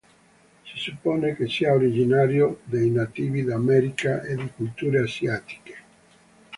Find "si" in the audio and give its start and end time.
0.63-0.77